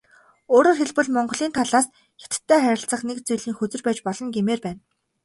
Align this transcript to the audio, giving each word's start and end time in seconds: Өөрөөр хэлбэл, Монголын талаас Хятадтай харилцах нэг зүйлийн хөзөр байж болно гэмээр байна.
Өөрөөр 0.53 0.77
хэлбэл, 0.77 1.09
Монголын 1.15 1.51
талаас 1.57 1.87
Хятадтай 2.21 2.59
харилцах 2.65 3.01
нэг 3.07 3.17
зүйлийн 3.27 3.55
хөзөр 3.57 3.81
байж 3.85 3.99
болно 4.05 4.27
гэмээр 4.35 4.59
байна. 4.65 4.81